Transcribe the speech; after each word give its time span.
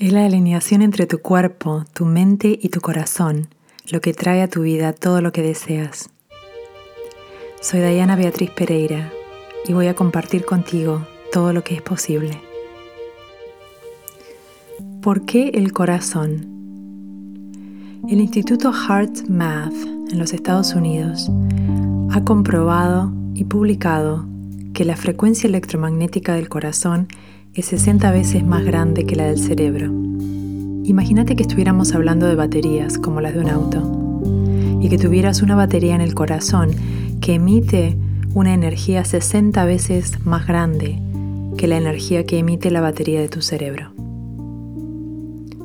Es 0.00 0.14
la 0.14 0.24
alineación 0.24 0.80
entre 0.80 1.04
tu 1.04 1.18
cuerpo, 1.18 1.84
tu 1.92 2.06
mente 2.06 2.58
y 2.58 2.70
tu 2.70 2.80
corazón 2.80 3.48
lo 3.92 4.00
que 4.00 4.14
trae 4.14 4.40
a 4.40 4.48
tu 4.48 4.62
vida 4.62 4.94
todo 4.94 5.20
lo 5.20 5.30
que 5.30 5.42
deseas. 5.42 6.08
Soy 7.60 7.80
Diana 7.80 8.16
Beatriz 8.16 8.48
Pereira 8.48 9.12
y 9.68 9.74
voy 9.74 9.88
a 9.88 9.94
compartir 9.94 10.46
contigo 10.46 11.06
todo 11.30 11.52
lo 11.52 11.62
que 11.62 11.74
es 11.74 11.82
posible. 11.82 12.40
¿Por 15.02 15.26
qué 15.26 15.50
el 15.52 15.74
corazón? 15.74 16.46
El 18.08 18.20
Instituto 18.20 18.72
Heart 18.72 19.28
Math 19.28 19.74
en 20.10 20.18
los 20.18 20.32
Estados 20.32 20.74
Unidos 20.74 21.30
ha 22.10 22.24
comprobado 22.24 23.12
y 23.34 23.44
publicado 23.44 24.26
que 24.72 24.86
la 24.86 24.96
frecuencia 24.96 25.46
electromagnética 25.46 26.36
del 26.36 26.48
corazón 26.48 27.08
es 27.52 27.66
60 27.66 28.12
veces 28.12 28.44
más 28.44 28.64
grande 28.64 29.04
que 29.06 29.16
la 29.16 29.24
del 29.24 29.38
cerebro. 29.38 29.86
Imagínate 30.84 31.34
que 31.34 31.42
estuviéramos 31.42 31.94
hablando 31.94 32.26
de 32.26 32.36
baterías 32.36 32.96
como 32.96 33.20
las 33.20 33.34
de 33.34 33.40
un 33.40 33.50
auto 33.50 34.80
y 34.80 34.88
que 34.88 34.98
tuvieras 34.98 35.42
una 35.42 35.56
batería 35.56 35.96
en 35.96 36.00
el 36.00 36.14
corazón 36.14 36.70
que 37.20 37.34
emite 37.34 37.98
una 38.34 38.54
energía 38.54 39.04
60 39.04 39.64
veces 39.64 40.24
más 40.24 40.46
grande 40.46 41.02
que 41.58 41.66
la 41.66 41.76
energía 41.76 42.24
que 42.24 42.38
emite 42.38 42.70
la 42.70 42.80
batería 42.80 43.20
de 43.20 43.28
tu 43.28 43.42
cerebro. 43.42 43.92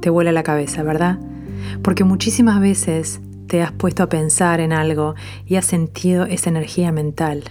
Te 0.00 0.08
vuela 0.08 0.32
la 0.32 0.42
cabeza, 0.42 0.82
¿verdad? 0.82 1.20
Porque 1.82 2.04
muchísimas 2.04 2.58
veces 2.58 3.20
te 3.48 3.62
has 3.62 3.72
puesto 3.72 4.02
a 4.02 4.08
pensar 4.08 4.60
en 4.60 4.72
algo 4.72 5.14
y 5.44 5.56
has 5.56 5.66
sentido 5.66 6.24
esa 6.24 6.48
energía 6.48 6.90
mental 6.90 7.44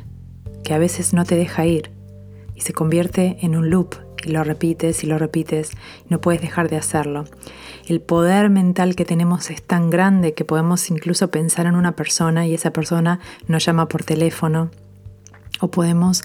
que 0.63 0.73
a 0.73 0.79
veces 0.79 1.13
no 1.13 1.25
te 1.25 1.35
deja 1.35 1.67
ir 1.67 1.91
y 2.55 2.61
se 2.61 2.73
convierte 2.73 3.37
en 3.41 3.55
un 3.55 3.69
loop 3.69 4.04
y 4.23 4.29
lo 4.29 4.43
repites 4.43 5.03
y 5.03 5.07
lo 5.07 5.17
repites 5.17 5.71
no 6.09 6.21
puedes 6.21 6.41
dejar 6.41 6.69
de 6.69 6.77
hacerlo. 6.77 7.25
El 7.87 8.01
poder 8.01 8.49
mental 8.49 8.95
que 8.95 9.05
tenemos 9.05 9.49
es 9.51 9.61
tan 9.61 9.89
grande 9.89 10.33
que 10.33 10.45
podemos 10.45 10.89
incluso 10.89 11.29
pensar 11.29 11.65
en 11.65 11.75
una 11.75 11.95
persona 11.95 12.47
y 12.47 12.53
esa 12.53 12.71
persona 12.71 13.19
nos 13.47 13.65
llama 13.65 13.87
por 13.87 14.03
teléfono 14.03 14.71
o 15.59 15.69
podemos 15.69 16.23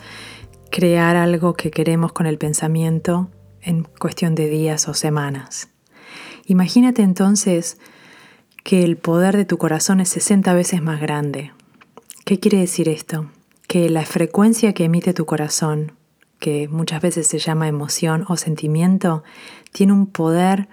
crear 0.71 1.17
algo 1.17 1.55
que 1.55 1.71
queremos 1.71 2.13
con 2.13 2.27
el 2.27 2.39
pensamiento 2.39 3.29
en 3.63 3.85
cuestión 3.85 4.35
de 4.35 4.49
días 4.49 4.89
o 4.89 4.95
semanas. 4.95 5.69
Imagínate 6.47 7.03
entonces 7.03 7.79
que 8.65 8.85
el 8.85 8.97
poder 8.97 9.37
de 9.37 9.45
tu 9.45 9.59
corazón 9.59 10.01
es 10.01 10.09
60 10.11 10.53
veces 10.55 10.83
más 10.83 11.01
grande. 11.01 11.53
¿Qué 12.25 12.39
quiere 12.39 12.59
decir 12.59 12.89
esto? 12.89 13.27
Que 13.67 13.89
la 13.91 14.05
frecuencia 14.05 14.73
que 14.73 14.85
emite 14.85 15.13
tu 15.15 15.27
corazón 15.27 15.93
que 16.41 16.67
muchas 16.69 17.01
veces 17.01 17.29
se 17.29 17.39
llama 17.39 17.69
emoción 17.69 18.25
o 18.29 18.37
sentimiento, 18.37 19.23
tiene 19.73 19.93
un 19.93 20.07
poder 20.07 20.69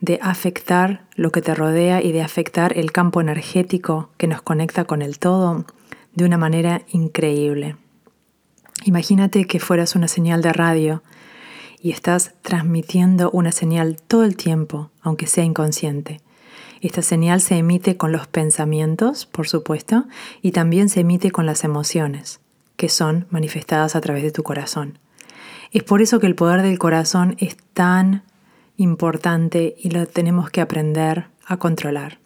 de 0.00 0.18
afectar 0.22 1.06
lo 1.16 1.32
que 1.32 1.42
te 1.42 1.54
rodea 1.54 2.02
y 2.02 2.12
de 2.12 2.22
afectar 2.22 2.76
el 2.76 2.92
campo 2.92 3.20
energético 3.20 4.10
que 4.18 4.26
nos 4.26 4.42
conecta 4.42 4.84
con 4.84 5.00
el 5.00 5.18
todo 5.18 5.64
de 6.14 6.24
una 6.24 6.36
manera 6.36 6.82
increíble. 6.88 7.76
Imagínate 8.84 9.46
que 9.46 9.60
fueras 9.60 9.96
una 9.96 10.08
señal 10.08 10.42
de 10.42 10.52
radio 10.52 11.02
y 11.80 11.90
estás 11.90 12.34
transmitiendo 12.42 13.30
una 13.30 13.50
señal 13.50 13.96
todo 14.06 14.24
el 14.24 14.36
tiempo, 14.36 14.90
aunque 15.00 15.26
sea 15.26 15.44
inconsciente. 15.44 16.20
Esta 16.80 17.00
señal 17.00 17.40
se 17.40 17.56
emite 17.56 17.96
con 17.96 18.12
los 18.12 18.26
pensamientos, 18.26 19.24
por 19.24 19.48
supuesto, 19.48 20.04
y 20.42 20.50
también 20.50 20.88
se 20.88 21.00
emite 21.00 21.30
con 21.30 21.46
las 21.46 21.64
emociones 21.64 22.41
que 22.82 22.88
son 22.88 23.26
manifestadas 23.30 23.94
a 23.94 24.00
través 24.00 24.24
de 24.24 24.32
tu 24.32 24.42
corazón. 24.42 24.98
Es 25.70 25.84
por 25.84 26.02
eso 26.02 26.18
que 26.18 26.26
el 26.26 26.34
poder 26.34 26.62
del 26.62 26.80
corazón 26.80 27.36
es 27.38 27.56
tan 27.74 28.24
importante 28.76 29.76
y 29.78 29.90
lo 29.90 30.04
tenemos 30.08 30.50
que 30.50 30.60
aprender 30.60 31.26
a 31.46 31.58
controlar. 31.58 32.18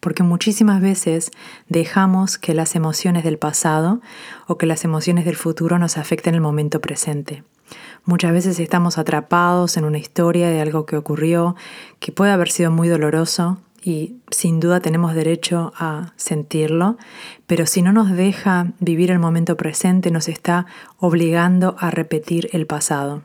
Porque 0.00 0.24
muchísimas 0.24 0.80
veces 0.80 1.30
dejamos 1.68 2.38
que 2.38 2.54
las 2.54 2.74
emociones 2.74 3.22
del 3.22 3.38
pasado 3.38 4.00
o 4.48 4.58
que 4.58 4.66
las 4.66 4.84
emociones 4.84 5.26
del 5.26 5.36
futuro 5.36 5.78
nos 5.78 5.96
afecten 5.96 6.34
el 6.34 6.40
momento 6.40 6.80
presente. 6.80 7.44
Muchas 8.04 8.32
veces 8.32 8.58
estamos 8.58 8.98
atrapados 8.98 9.76
en 9.76 9.84
una 9.84 9.98
historia 9.98 10.48
de 10.48 10.60
algo 10.60 10.86
que 10.86 10.96
ocurrió, 10.96 11.54
que 12.00 12.10
puede 12.10 12.32
haber 12.32 12.50
sido 12.50 12.72
muy 12.72 12.88
doloroso, 12.88 13.58
y 13.84 14.16
sin 14.30 14.60
duda 14.60 14.80
tenemos 14.80 15.14
derecho 15.14 15.74
a 15.76 16.14
sentirlo, 16.16 16.96
pero 17.46 17.66
si 17.66 17.82
no 17.82 17.92
nos 17.92 18.10
deja 18.10 18.72
vivir 18.80 19.10
el 19.10 19.18
momento 19.18 19.58
presente, 19.58 20.10
nos 20.10 20.28
está 20.28 20.64
obligando 20.98 21.76
a 21.78 21.90
repetir 21.90 22.48
el 22.52 22.66
pasado. 22.66 23.22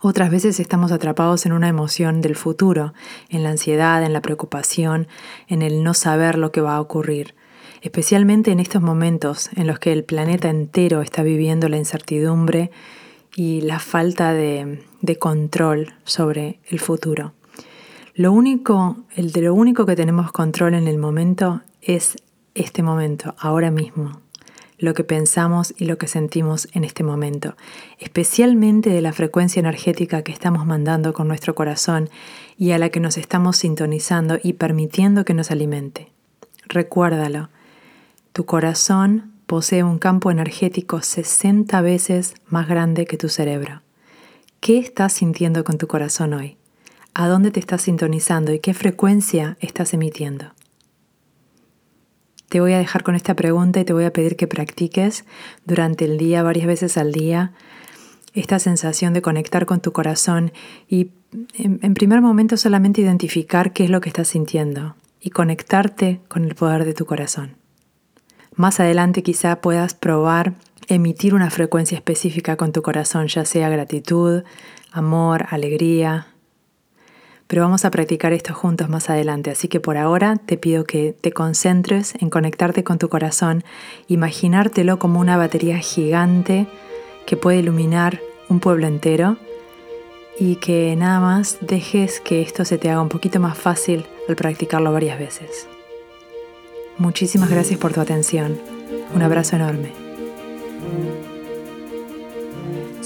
Otras 0.00 0.30
veces 0.30 0.58
estamos 0.58 0.90
atrapados 0.90 1.44
en 1.44 1.52
una 1.52 1.68
emoción 1.68 2.22
del 2.22 2.34
futuro, 2.34 2.94
en 3.28 3.42
la 3.42 3.50
ansiedad, 3.50 4.02
en 4.02 4.14
la 4.14 4.22
preocupación, 4.22 5.06
en 5.48 5.60
el 5.60 5.82
no 5.82 5.92
saber 5.92 6.38
lo 6.38 6.50
que 6.50 6.62
va 6.62 6.76
a 6.76 6.80
ocurrir, 6.80 7.34
especialmente 7.82 8.52
en 8.52 8.60
estos 8.60 8.80
momentos 8.80 9.50
en 9.54 9.66
los 9.66 9.78
que 9.78 9.92
el 9.92 10.04
planeta 10.04 10.48
entero 10.48 11.02
está 11.02 11.22
viviendo 11.22 11.68
la 11.68 11.76
incertidumbre 11.76 12.70
y 13.34 13.60
la 13.60 13.80
falta 13.80 14.32
de, 14.32 14.84
control 15.18 15.94
sobre 16.04 16.60
el 16.70 16.80
futuro. 16.80 17.34
Lo 18.18 18.32
único, 18.32 18.96
el 19.14 19.30
de 19.30 19.42
lo 19.42 19.54
único 19.54 19.86
que 19.86 19.94
tenemos 19.94 20.32
control 20.32 20.74
en 20.74 20.88
el 20.88 20.98
momento 20.98 21.62
es 21.80 22.16
este 22.56 22.82
momento, 22.82 23.36
ahora 23.38 23.70
mismo, 23.70 24.22
lo 24.76 24.92
que 24.92 25.04
pensamos 25.04 25.72
y 25.78 25.84
lo 25.84 25.98
que 25.98 26.08
sentimos 26.08 26.66
en 26.72 26.82
este 26.82 27.04
momento, 27.04 27.54
especialmente 28.00 28.90
de 28.90 29.02
la 29.02 29.12
frecuencia 29.12 29.60
energética 29.60 30.22
que 30.22 30.32
estamos 30.32 30.66
mandando 30.66 31.12
con 31.12 31.28
nuestro 31.28 31.54
corazón 31.54 32.10
y 32.56 32.72
a 32.72 32.78
la 32.78 32.88
que 32.88 32.98
nos 32.98 33.18
estamos 33.18 33.58
sintonizando 33.58 34.36
y 34.42 34.54
permitiendo 34.54 35.24
que 35.24 35.34
nos 35.34 35.52
alimente. 35.52 36.10
Recuérdalo, 36.66 37.50
tu 38.32 38.46
corazón 38.46 39.30
posee 39.46 39.84
un 39.84 40.00
campo 40.00 40.32
energético 40.32 41.02
60 41.02 41.80
veces 41.82 42.34
más 42.48 42.66
grande 42.66 43.06
que 43.06 43.16
tu 43.16 43.28
cerebro. 43.28 43.82
¿Qué 44.58 44.78
estás 44.78 45.12
sintiendo 45.12 45.62
con 45.62 45.78
tu 45.78 45.86
corazón 45.86 46.34
hoy? 46.34 46.58
A 47.18 47.26
dónde 47.26 47.50
te 47.50 47.58
estás 47.58 47.82
sintonizando 47.82 48.52
y 48.52 48.60
qué 48.60 48.74
frecuencia 48.74 49.56
estás 49.58 49.92
emitiendo. 49.92 50.52
Te 52.48 52.60
voy 52.60 52.74
a 52.74 52.78
dejar 52.78 53.02
con 53.02 53.16
esta 53.16 53.34
pregunta 53.34 53.80
y 53.80 53.84
te 53.84 53.92
voy 53.92 54.04
a 54.04 54.12
pedir 54.12 54.36
que 54.36 54.46
practiques 54.46 55.24
durante 55.64 56.04
el 56.04 56.16
día, 56.16 56.44
varias 56.44 56.68
veces 56.68 56.96
al 56.96 57.10
día, 57.10 57.54
esta 58.34 58.60
sensación 58.60 59.14
de 59.14 59.22
conectar 59.22 59.66
con 59.66 59.80
tu 59.80 59.90
corazón 59.90 60.52
y 60.86 61.10
en, 61.54 61.94
primer 61.94 62.20
momento 62.20 62.56
solamente 62.56 63.00
identificar 63.00 63.72
qué 63.72 63.82
es 63.82 63.90
lo 63.90 64.00
que 64.00 64.10
estás 64.10 64.28
sintiendo 64.28 64.94
y 65.20 65.30
conectarte 65.30 66.20
con 66.28 66.44
el 66.44 66.54
poder 66.54 66.84
de 66.84 66.94
tu 66.94 67.04
corazón. 67.04 67.56
Más 68.54 68.78
adelante 68.78 69.24
quizá 69.24 69.60
puedas 69.60 69.94
probar 69.94 70.54
emitir 70.86 71.34
una 71.34 71.50
frecuencia 71.50 71.96
específica 71.96 72.56
con 72.56 72.70
tu 72.70 72.82
corazón, 72.82 73.26
ya 73.26 73.44
sea 73.44 73.68
gratitud, 73.68 74.44
amor, 74.92 75.46
alegría, 75.50 76.28
pero 77.48 77.62
vamos 77.62 77.84
a 77.84 77.90
practicar 77.90 78.32
esto 78.32 78.54
juntos 78.54 78.88
más 78.88 79.10
adelante, 79.10 79.50
así 79.50 79.66
que 79.66 79.80
por 79.80 79.96
ahora 79.96 80.36
te 80.36 80.56
pido 80.56 80.84
que 80.84 81.14
te 81.20 81.32
concentres 81.32 82.14
en 82.20 82.30
conectarte 82.30 82.84
con 82.84 82.98
tu 82.98 83.08
corazón, 83.08 83.64
imaginártelo 84.06 84.98
como 84.98 85.18
una 85.18 85.36
batería 85.36 85.78
gigante 85.78 86.66
que 87.26 87.36
puede 87.36 87.58
iluminar 87.58 88.20
un 88.48 88.60
pueblo 88.60 88.86
entero 88.86 89.38
y 90.38 90.56
que 90.56 90.94
nada 90.96 91.20
más 91.20 91.58
dejes 91.60 92.20
que 92.20 92.42
esto 92.42 92.64
se 92.64 92.78
te 92.78 92.90
haga 92.90 93.02
un 93.02 93.08
poquito 93.08 93.40
más 93.40 93.58
fácil 93.58 94.06
al 94.28 94.36
practicarlo 94.36 94.92
varias 94.92 95.18
veces. 95.18 95.66
Muchísimas 96.98 97.50
gracias 97.50 97.78
por 97.78 97.92
tu 97.92 98.00
atención. 98.00 98.58
Un 99.14 99.22
abrazo 99.22 99.56
enorme. 99.56 99.92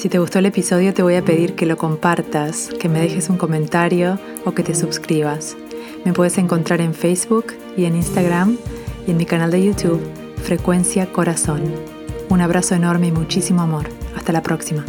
Si 0.03 0.09
te 0.09 0.19
gustó 0.19 0.41
el 0.41 0.47
episodio 0.47 0.93
te 0.93 1.05
voy 1.05 1.15
a 1.15 1.25
pedir 1.25 1.55
que 1.55 1.65
lo 1.65 1.77
compartas, 1.77 2.71
que 2.81 2.89
me 2.89 3.01
dejes 3.01 3.31
un 3.31 3.37
comentario 3.37 4.19
o 4.45 4.51
que 4.51 4.65
te 4.65 4.75
suscribas. 4.75 5.57
Me 6.05 6.13
puedes 6.13 6.39
encontrar 6.39 6.81
en 6.81 6.93
Facebook 6.93 7.55
y 7.77 7.85
en 7.85 7.95
Instagram 7.95 8.59
y 9.07 9.13
en 9.13 9.17
mi 9.17 9.27
canal 9.27 9.53
de 9.53 9.63
YouTube, 9.63 10.01
Frecuencia 10.43 11.07
Corazón. 11.13 11.63
Un 12.31 12.41
abrazo 12.41 12.75
enorme 12.75 13.07
y 13.07 13.13
muchísimo 13.13 13.63
amor. 13.63 13.91
Hasta 14.17 14.33
la 14.33 14.43
próxima. 14.43 14.85